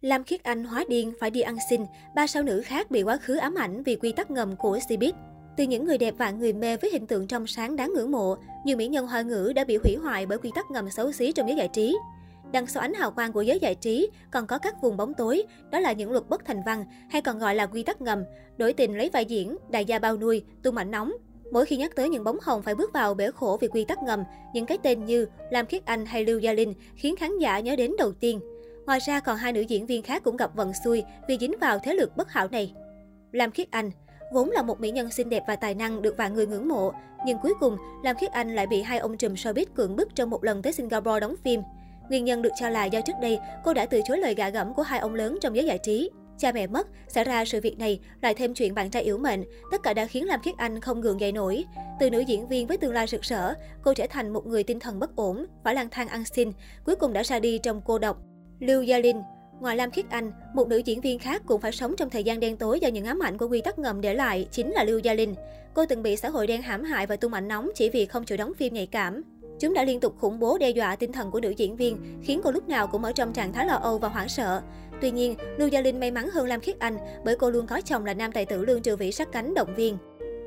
Lam 0.00 0.24
Khiết 0.24 0.42
Anh 0.42 0.64
hóa 0.64 0.84
điên 0.88 1.12
phải 1.20 1.30
đi 1.30 1.40
ăn 1.40 1.56
xin, 1.70 1.80
ba 2.14 2.26
sao 2.26 2.42
nữ 2.42 2.62
khác 2.64 2.90
bị 2.90 3.02
quá 3.02 3.16
khứ 3.16 3.36
ám 3.36 3.54
ảnh 3.54 3.82
vì 3.82 3.96
quy 3.96 4.12
tắc 4.12 4.30
ngầm 4.30 4.56
của 4.56 4.78
Cbiz. 4.78 5.12
Từ 5.56 5.64
những 5.64 5.84
người 5.84 5.98
đẹp 5.98 6.14
vạn 6.18 6.38
người 6.38 6.52
mê 6.52 6.76
với 6.76 6.90
hình 6.90 7.06
tượng 7.06 7.26
trong 7.26 7.46
sáng 7.46 7.76
đáng 7.76 7.92
ngưỡng 7.94 8.10
mộ, 8.10 8.36
nhiều 8.64 8.76
mỹ 8.76 8.88
nhân 8.88 9.06
hoa 9.06 9.22
ngữ 9.22 9.52
đã 9.54 9.64
bị 9.64 9.76
hủy 9.84 9.96
hoại 10.02 10.26
bởi 10.26 10.38
quy 10.38 10.50
tắc 10.54 10.70
ngầm 10.70 10.90
xấu 10.90 11.12
xí 11.12 11.32
trong 11.32 11.48
giới 11.48 11.56
giải 11.56 11.68
trí. 11.72 11.96
Đằng 12.52 12.66
sau 12.66 12.80
ánh 12.80 12.94
hào 12.94 13.10
quang 13.10 13.32
của 13.32 13.42
giới 13.42 13.58
giải 13.58 13.74
trí 13.74 14.10
còn 14.30 14.46
có 14.46 14.58
các 14.58 14.74
vùng 14.82 14.96
bóng 14.96 15.14
tối, 15.14 15.42
đó 15.70 15.80
là 15.80 15.92
những 15.92 16.12
luật 16.12 16.28
bất 16.28 16.44
thành 16.44 16.62
văn 16.66 16.84
hay 17.10 17.22
còn 17.22 17.38
gọi 17.38 17.54
là 17.54 17.66
quy 17.66 17.82
tắc 17.82 18.00
ngầm, 18.00 18.24
đổi 18.56 18.72
tình 18.72 18.96
lấy 18.96 19.10
vai 19.12 19.24
diễn, 19.24 19.56
đại 19.70 19.84
gia 19.84 19.98
bao 19.98 20.16
nuôi, 20.16 20.44
tung 20.62 20.74
mạnh 20.74 20.90
nóng. 20.90 21.12
Mỗi 21.52 21.66
khi 21.66 21.76
nhắc 21.76 21.96
tới 21.96 22.08
những 22.08 22.24
bóng 22.24 22.38
hồng 22.42 22.62
phải 22.62 22.74
bước 22.74 22.92
vào 22.92 23.14
bể 23.14 23.30
khổ 23.30 23.58
vì 23.60 23.68
quy 23.68 23.84
tắc 23.84 24.02
ngầm, 24.02 24.24
những 24.54 24.66
cái 24.66 24.78
tên 24.82 25.04
như 25.04 25.26
Lam 25.50 25.66
Khiết 25.66 25.84
Anh 25.84 26.06
hay 26.06 26.24
Lưu 26.24 26.38
Gia 26.38 26.52
Linh 26.52 26.74
khiến 26.96 27.16
khán 27.16 27.38
giả 27.38 27.60
nhớ 27.60 27.76
đến 27.76 27.92
đầu 27.98 28.12
tiên. 28.12 28.40
Ngoài 28.88 29.00
ra 29.00 29.20
còn 29.20 29.36
hai 29.36 29.52
nữ 29.52 29.60
diễn 29.60 29.86
viên 29.86 30.02
khác 30.02 30.22
cũng 30.24 30.36
gặp 30.36 30.50
vận 30.54 30.72
xui 30.84 31.02
vì 31.28 31.38
dính 31.40 31.54
vào 31.60 31.78
thế 31.78 31.94
lực 31.94 32.16
bất 32.16 32.30
hảo 32.30 32.48
này. 32.48 32.74
Lam 33.32 33.50
Khiết 33.50 33.70
Anh 33.70 33.90
Vốn 34.32 34.50
là 34.50 34.62
một 34.62 34.80
mỹ 34.80 34.90
nhân 34.90 35.10
xinh 35.10 35.28
đẹp 35.28 35.42
và 35.48 35.56
tài 35.56 35.74
năng 35.74 36.02
được 36.02 36.16
vài 36.16 36.30
người 36.30 36.46
ngưỡng 36.46 36.68
mộ, 36.68 36.92
nhưng 37.26 37.38
cuối 37.42 37.54
cùng 37.60 37.76
Lam 38.04 38.16
Khiết 38.16 38.32
Anh 38.32 38.54
lại 38.54 38.66
bị 38.66 38.82
hai 38.82 38.98
ông 38.98 39.16
trùm 39.16 39.34
showbiz 39.34 39.66
cưỡng 39.74 39.96
bức 39.96 40.14
trong 40.14 40.30
một 40.30 40.44
lần 40.44 40.62
tới 40.62 40.72
Singapore 40.72 41.20
đóng 41.20 41.34
phim. 41.44 41.60
Nguyên 42.08 42.24
nhân 42.24 42.42
được 42.42 42.52
cho 42.60 42.68
là 42.68 42.84
do 42.84 43.00
trước 43.00 43.12
đây 43.22 43.38
cô 43.64 43.74
đã 43.74 43.86
từ 43.86 44.00
chối 44.04 44.18
lời 44.18 44.34
gạ 44.34 44.48
gẫm 44.48 44.74
của 44.74 44.82
hai 44.82 44.98
ông 45.00 45.14
lớn 45.14 45.38
trong 45.40 45.56
giới 45.56 45.64
giải 45.64 45.78
trí. 45.78 46.10
Cha 46.38 46.52
mẹ 46.52 46.66
mất, 46.66 46.88
xảy 47.08 47.24
ra 47.24 47.44
sự 47.44 47.60
việc 47.60 47.78
này, 47.78 48.00
lại 48.22 48.34
thêm 48.34 48.54
chuyện 48.54 48.74
bạn 48.74 48.90
trai 48.90 49.02
yếu 49.02 49.18
mệnh, 49.18 49.44
tất 49.70 49.82
cả 49.82 49.94
đã 49.94 50.06
khiến 50.06 50.26
Lam 50.26 50.40
Khiết 50.42 50.56
Anh 50.56 50.80
không 50.80 51.00
gượng 51.00 51.20
dậy 51.20 51.32
nổi. 51.32 51.64
Từ 52.00 52.10
nữ 52.10 52.20
diễn 52.20 52.48
viên 52.48 52.66
với 52.66 52.76
tương 52.76 52.92
lai 52.92 53.06
rực 53.06 53.22
rỡ, 53.22 53.54
cô 53.82 53.94
trở 53.94 54.06
thành 54.10 54.32
một 54.32 54.46
người 54.46 54.62
tinh 54.62 54.80
thần 54.80 54.98
bất 54.98 55.16
ổn, 55.16 55.46
phải 55.64 55.74
lang 55.74 55.88
thang 55.90 56.08
ăn 56.08 56.24
xin, 56.24 56.52
cuối 56.84 56.96
cùng 56.96 57.12
đã 57.12 57.22
ra 57.22 57.38
đi 57.38 57.58
trong 57.58 57.82
cô 57.84 57.98
độc. 57.98 58.18
Lưu 58.60 58.82
Gia 58.82 58.98
Linh 58.98 59.22
Ngoài 59.60 59.76
Lam 59.76 59.90
Khiết 59.90 60.10
Anh, 60.10 60.32
một 60.54 60.68
nữ 60.68 60.78
diễn 60.78 61.00
viên 61.00 61.18
khác 61.18 61.42
cũng 61.46 61.60
phải 61.60 61.72
sống 61.72 61.96
trong 61.96 62.10
thời 62.10 62.24
gian 62.24 62.40
đen 62.40 62.56
tối 62.56 62.80
do 62.80 62.88
những 62.88 63.04
ám 63.04 63.22
ảnh 63.22 63.38
của 63.38 63.48
quy 63.48 63.60
tắc 63.60 63.78
ngầm 63.78 64.00
để 64.00 64.14
lại 64.14 64.48
chính 64.50 64.72
là 64.72 64.84
Lưu 64.84 64.98
Gia 64.98 65.14
Linh. 65.14 65.34
Cô 65.74 65.86
từng 65.86 66.02
bị 66.02 66.16
xã 66.16 66.28
hội 66.28 66.46
đen 66.46 66.62
hãm 66.62 66.84
hại 66.84 67.06
và 67.06 67.16
tung 67.16 67.32
ảnh 67.32 67.48
nóng 67.48 67.70
chỉ 67.74 67.88
vì 67.88 68.06
không 68.06 68.24
chịu 68.24 68.38
đóng 68.38 68.52
phim 68.54 68.74
nhạy 68.74 68.86
cảm. 68.86 69.22
Chúng 69.60 69.74
đã 69.74 69.84
liên 69.84 70.00
tục 70.00 70.14
khủng 70.18 70.38
bố 70.38 70.58
đe 70.58 70.70
dọa 70.70 70.96
tinh 70.96 71.12
thần 71.12 71.30
của 71.30 71.40
nữ 71.40 71.50
diễn 71.50 71.76
viên, 71.76 71.98
khiến 72.22 72.40
cô 72.44 72.50
lúc 72.50 72.68
nào 72.68 72.86
cũng 72.86 73.04
ở 73.04 73.12
trong 73.12 73.32
trạng 73.32 73.52
thái 73.52 73.66
lo 73.66 73.74
âu 73.74 73.98
và 73.98 74.08
hoảng 74.08 74.28
sợ. 74.28 74.62
Tuy 75.00 75.10
nhiên, 75.10 75.34
Lưu 75.56 75.68
Gia 75.68 75.80
Linh 75.80 76.00
may 76.00 76.10
mắn 76.10 76.30
hơn 76.30 76.46
Lam 76.46 76.60
Khiết 76.60 76.78
Anh 76.78 76.98
bởi 77.24 77.36
cô 77.36 77.50
luôn 77.50 77.66
có 77.66 77.80
chồng 77.80 78.04
là 78.04 78.14
nam 78.14 78.32
tài 78.32 78.46
tử 78.46 78.64
Lương 78.64 78.82
Trừ 78.82 78.96
Vĩ 78.96 79.12
sát 79.12 79.32
cánh 79.32 79.54
động 79.54 79.74
viên. 79.74 79.96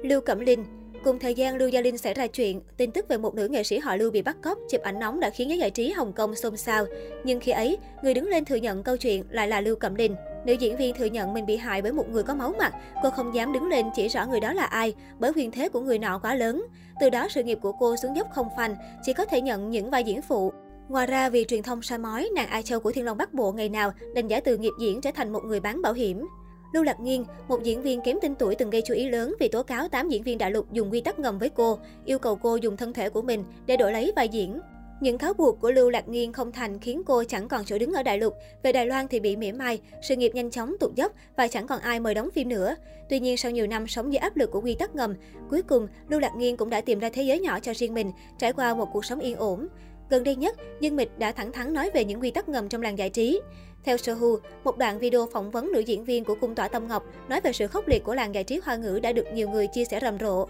Lưu 0.03 0.21
Cẩm 0.21 0.39
Linh 0.39 0.65
Cùng 1.03 1.19
thời 1.19 1.33
gian, 1.33 1.55
Lưu 1.55 1.69
Gia 1.69 1.81
Linh 1.81 1.97
xảy 1.97 2.13
ra 2.13 2.27
chuyện, 2.27 2.61
tin 2.77 2.91
tức 2.91 3.07
về 3.07 3.17
một 3.17 3.35
nữ 3.35 3.47
nghệ 3.47 3.63
sĩ 3.63 3.77
họ 3.77 3.95
Lưu 3.95 4.11
bị 4.11 4.21
bắt 4.21 4.37
cóc, 4.41 4.57
chụp 4.69 4.81
ảnh 4.81 4.99
nóng 4.99 5.19
đã 5.19 5.29
khiến 5.29 5.49
giới 5.49 5.57
giải 5.57 5.71
trí 5.71 5.91
Hồng 5.91 6.13
Kông 6.13 6.35
xôn 6.35 6.57
xao. 6.57 6.85
Nhưng 7.23 7.39
khi 7.39 7.51
ấy, 7.51 7.77
người 8.03 8.13
đứng 8.13 8.27
lên 8.27 8.45
thừa 8.45 8.55
nhận 8.55 8.83
câu 8.83 8.97
chuyện 8.97 9.23
lại 9.29 9.47
là 9.47 9.61
Lưu 9.61 9.75
Cẩm 9.75 9.95
Linh. 9.95 10.15
Nữ 10.45 10.53
diễn 10.53 10.77
viên 10.77 10.95
thừa 10.95 11.05
nhận 11.05 11.33
mình 11.33 11.45
bị 11.45 11.57
hại 11.57 11.81
bởi 11.81 11.91
một 11.91 12.09
người 12.09 12.23
có 12.23 12.35
máu 12.35 12.53
mặt. 12.59 12.73
Cô 13.03 13.09
không 13.09 13.35
dám 13.35 13.53
đứng 13.53 13.67
lên 13.69 13.85
chỉ 13.95 14.07
rõ 14.07 14.25
người 14.25 14.39
đó 14.39 14.53
là 14.53 14.63
ai, 14.63 14.93
bởi 15.19 15.31
quyền 15.35 15.51
thế 15.51 15.69
của 15.69 15.81
người 15.81 15.99
nọ 15.99 16.19
quá 16.19 16.35
lớn. 16.35 16.65
Từ 16.99 17.09
đó 17.09 17.27
sự 17.29 17.43
nghiệp 17.43 17.57
của 17.61 17.71
cô 17.71 17.95
xuống 17.95 18.15
dốc 18.15 18.27
không 18.33 18.47
phanh, 18.57 18.75
chỉ 19.03 19.13
có 19.13 19.25
thể 19.25 19.41
nhận 19.41 19.69
những 19.69 19.89
vai 19.89 20.03
diễn 20.03 20.21
phụ. 20.21 20.53
Ngoài 20.89 21.07
ra, 21.07 21.29
vì 21.29 21.45
truyền 21.47 21.63
thông 21.63 21.81
soi 21.81 21.99
mói, 21.99 22.29
nàng 22.35 22.47
Ai 22.47 22.63
Châu 22.63 22.79
của 22.79 22.91
Thiên 22.91 23.05
Long 23.05 23.17
Bắc 23.17 23.33
Bộ 23.33 23.51
ngày 23.51 23.69
nào 23.69 23.91
đánh 24.15 24.27
giả 24.27 24.39
từ 24.39 24.57
nghiệp 24.57 24.73
diễn 24.79 25.01
trở 25.01 25.11
thành 25.11 25.33
một 25.33 25.43
người 25.45 25.59
bán 25.59 25.81
bảo 25.81 25.93
hiểm. 25.93 26.27
Lưu 26.73 26.83
Lạc 26.83 26.99
Nghiên, 26.99 27.23
một 27.47 27.63
diễn 27.63 27.81
viên 27.81 28.01
kém 28.01 28.17
tên 28.21 28.35
tuổi 28.35 28.55
từng 28.55 28.69
gây 28.69 28.81
chú 28.81 28.93
ý 28.93 29.09
lớn 29.09 29.35
vì 29.39 29.47
tố 29.47 29.63
cáo 29.63 29.87
8 29.87 30.09
diễn 30.09 30.23
viên 30.23 30.37
đại 30.37 30.51
lục 30.51 30.71
dùng 30.71 30.91
quy 30.91 31.01
tắc 31.01 31.19
ngầm 31.19 31.39
với 31.39 31.49
cô, 31.49 31.79
yêu 32.05 32.19
cầu 32.19 32.35
cô 32.35 32.55
dùng 32.55 32.77
thân 32.77 32.93
thể 32.93 33.09
của 33.09 33.21
mình 33.21 33.43
để 33.65 33.77
đổi 33.77 33.91
lấy 33.91 34.11
vai 34.15 34.29
diễn. 34.29 34.59
Những 35.01 35.17
cáo 35.17 35.33
buộc 35.33 35.59
của 35.61 35.71
Lưu 35.71 35.89
Lạc 35.89 36.07
Nghiên 36.07 36.33
không 36.33 36.51
thành 36.51 36.79
khiến 36.79 37.01
cô 37.05 37.23
chẳng 37.23 37.47
còn 37.47 37.65
chỗ 37.65 37.77
đứng 37.77 37.93
ở 37.93 38.03
đại 38.03 38.17
lục. 38.17 38.33
Về 38.63 38.71
Đài 38.71 38.85
Loan 38.85 39.07
thì 39.07 39.19
bị 39.19 39.35
mỉa 39.35 39.51
mai, 39.51 39.79
sự 40.01 40.15
nghiệp 40.15 40.31
nhanh 40.35 40.51
chóng 40.51 40.75
tụt 40.79 40.95
dốc 40.95 41.11
và 41.37 41.47
chẳng 41.47 41.67
còn 41.67 41.81
ai 41.81 41.99
mời 41.99 42.13
đóng 42.13 42.29
phim 42.31 42.49
nữa. 42.49 42.75
Tuy 43.09 43.19
nhiên 43.19 43.37
sau 43.37 43.51
nhiều 43.51 43.67
năm 43.67 43.87
sống 43.87 44.13
dưới 44.13 44.17
áp 44.17 44.37
lực 44.37 44.51
của 44.51 44.61
quy 44.61 44.75
tắc 44.75 44.95
ngầm, 44.95 45.15
cuối 45.49 45.61
cùng 45.61 45.87
Lưu 46.09 46.19
Lạc 46.19 46.31
Nghiên 46.37 46.57
cũng 46.57 46.69
đã 46.69 46.81
tìm 46.81 46.99
ra 46.99 47.09
thế 47.09 47.23
giới 47.23 47.39
nhỏ 47.39 47.59
cho 47.59 47.73
riêng 47.75 47.93
mình, 47.93 48.11
trải 48.39 48.53
qua 48.53 48.73
một 48.73 48.87
cuộc 48.93 49.05
sống 49.05 49.19
yên 49.19 49.35
ổn. 49.35 49.67
Gần 50.11 50.23
đây 50.23 50.35
nhất, 50.35 50.55
Dương 50.79 50.95
Mịch 50.95 51.19
đã 51.19 51.31
thẳng 51.31 51.51
thắn 51.51 51.73
nói 51.73 51.89
về 51.93 52.05
những 52.05 52.21
quy 52.21 52.31
tắc 52.31 52.49
ngầm 52.49 52.69
trong 52.69 52.81
làng 52.81 52.97
giải 52.97 53.09
trí. 53.09 53.41
Theo 53.83 53.97
Sohu, 53.97 54.37
một 54.63 54.77
đoạn 54.77 54.99
video 54.99 55.27
phỏng 55.33 55.51
vấn 55.51 55.71
nữ 55.71 55.79
diễn 55.79 56.03
viên 56.05 56.23
của 56.23 56.35
cung 56.35 56.55
tỏa 56.55 56.67
Tâm 56.67 56.87
Ngọc 56.87 57.03
nói 57.29 57.41
về 57.41 57.53
sự 57.53 57.67
khốc 57.67 57.87
liệt 57.87 58.03
của 58.03 58.15
làng 58.15 58.35
giải 58.35 58.43
trí 58.43 58.59
hoa 58.63 58.75
ngữ 58.75 58.99
đã 59.03 59.11
được 59.11 59.25
nhiều 59.33 59.49
người 59.49 59.67
chia 59.67 59.85
sẻ 59.85 59.99
rầm 60.01 60.19
rộ. 60.19 60.47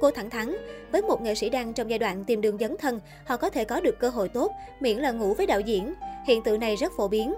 Cô 0.00 0.10
thẳng 0.10 0.30
thắn, 0.30 0.56
với 0.92 1.02
một 1.02 1.22
nghệ 1.22 1.34
sĩ 1.34 1.50
đang 1.50 1.72
trong 1.72 1.90
giai 1.90 1.98
đoạn 1.98 2.24
tìm 2.24 2.40
đường 2.40 2.58
dấn 2.58 2.76
thân, 2.76 3.00
họ 3.26 3.36
có 3.36 3.50
thể 3.50 3.64
có 3.64 3.80
được 3.80 3.98
cơ 3.98 4.08
hội 4.08 4.28
tốt, 4.28 4.52
miễn 4.80 4.98
là 4.98 5.10
ngủ 5.10 5.34
với 5.34 5.46
đạo 5.46 5.60
diễn. 5.60 5.94
Hiện 6.26 6.42
tượng 6.42 6.60
này 6.60 6.76
rất 6.76 6.92
phổ 6.96 7.08
biến. 7.08 7.34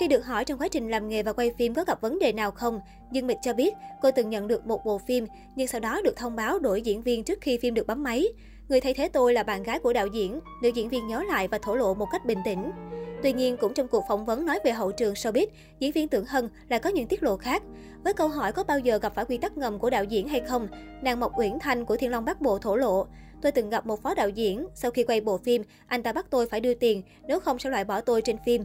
Khi 0.00 0.08
được 0.08 0.26
hỏi 0.26 0.44
trong 0.44 0.58
quá 0.58 0.68
trình 0.68 0.90
làm 0.90 1.08
nghề 1.08 1.22
và 1.22 1.32
quay 1.32 1.52
phim 1.58 1.74
có 1.74 1.84
gặp 1.84 2.00
vấn 2.00 2.18
đề 2.18 2.32
nào 2.32 2.50
không, 2.50 2.80
Dương 3.12 3.26
Mịch 3.26 3.38
cho 3.42 3.52
biết 3.52 3.74
cô 4.02 4.10
từng 4.10 4.30
nhận 4.30 4.48
được 4.48 4.66
một 4.66 4.84
bộ 4.84 4.98
phim, 4.98 5.26
nhưng 5.56 5.66
sau 5.66 5.80
đó 5.80 6.00
được 6.04 6.16
thông 6.16 6.36
báo 6.36 6.58
đổi 6.58 6.82
diễn 6.82 7.02
viên 7.02 7.24
trước 7.24 7.38
khi 7.40 7.58
phim 7.62 7.74
được 7.74 7.86
bấm 7.86 8.02
máy. 8.02 8.28
Người 8.68 8.80
thay 8.80 8.94
thế 8.94 9.08
tôi 9.08 9.34
là 9.34 9.42
bạn 9.42 9.62
gái 9.62 9.78
của 9.78 9.92
đạo 9.92 10.06
diễn, 10.06 10.40
nữ 10.62 10.68
diễn 10.68 10.88
viên 10.88 11.06
nhớ 11.06 11.22
lại 11.28 11.48
và 11.48 11.58
thổ 11.58 11.74
lộ 11.74 11.94
một 11.94 12.06
cách 12.12 12.24
bình 12.24 12.38
tĩnh. 12.44 12.70
Tuy 13.22 13.32
nhiên, 13.32 13.56
cũng 13.56 13.74
trong 13.74 13.88
cuộc 13.88 14.04
phỏng 14.08 14.24
vấn 14.24 14.46
nói 14.46 14.58
về 14.64 14.72
hậu 14.72 14.92
trường 14.92 15.14
showbiz, 15.14 15.46
diễn 15.78 15.92
viên 15.92 16.08
Tưởng 16.08 16.24
Hân 16.24 16.48
lại 16.68 16.80
có 16.80 16.90
những 16.90 17.06
tiết 17.06 17.22
lộ 17.22 17.36
khác. 17.36 17.62
Với 18.04 18.12
câu 18.12 18.28
hỏi 18.28 18.52
có 18.52 18.64
bao 18.64 18.78
giờ 18.78 18.98
gặp 18.98 19.14
phải 19.14 19.24
quy 19.24 19.38
tắc 19.38 19.56
ngầm 19.56 19.78
của 19.78 19.90
đạo 19.90 20.04
diễn 20.04 20.28
hay 20.28 20.40
không, 20.40 20.68
nàng 21.02 21.20
Mộc 21.20 21.38
Uyển 21.38 21.58
Thanh 21.60 21.84
của 21.84 21.96
Thiên 21.96 22.10
Long 22.10 22.24
Bắc 22.24 22.40
Bộ 22.40 22.58
thổ 22.58 22.76
lộ. 22.76 23.06
Tôi 23.42 23.52
từng 23.52 23.70
gặp 23.70 23.86
một 23.86 24.02
phó 24.02 24.14
đạo 24.14 24.28
diễn, 24.28 24.66
sau 24.74 24.90
khi 24.90 25.04
quay 25.04 25.20
bộ 25.20 25.38
phim, 25.38 25.62
anh 25.86 26.02
ta 26.02 26.12
bắt 26.12 26.26
tôi 26.30 26.46
phải 26.46 26.60
đưa 26.60 26.74
tiền, 26.74 27.02
nếu 27.28 27.40
không 27.40 27.58
sẽ 27.58 27.70
loại 27.70 27.84
bỏ 27.84 28.00
tôi 28.00 28.22
trên 28.22 28.36
phim. 28.46 28.64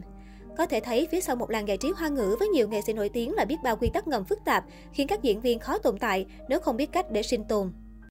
Có 0.56 0.66
thể 0.66 0.80
thấy 0.80 1.08
phía 1.10 1.20
sau 1.20 1.36
một 1.36 1.50
làng 1.50 1.68
giải 1.68 1.76
trí 1.76 1.92
hoa 1.96 2.08
ngữ 2.08 2.36
với 2.38 2.48
nhiều 2.48 2.68
nghệ 2.68 2.80
sĩ 2.86 2.92
nổi 2.92 3.08
tiếng 3.08 3.34
là 3.34 3.44
biết 3.44 3.56
bao 3.64 3.76
quy 3.76 3.90
tắc 3.94 4.08
ngầm 4.08 4.24
phức 4.24 4.38
tạp, 4.44 4.64
khiến 4.92 5.06
các 5.06 5.22
diễn 5.22 5.40
viên 5.40 5.58
khó 5.58 5.78
tồn 5.78 5.98
tại 5.98 6.26
nếu 6.48 6.60
không 6.60 6.76
biết 6.76 6.92
cách 6.92 7.10
để 7.10 7.22
sinh 7.22 7.44
tồn. 7.44 7.72